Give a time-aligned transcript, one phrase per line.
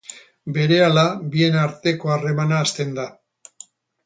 [0.53, 1.03] Berehala
[1.35, 3.07] bien arteko harremana hasten da.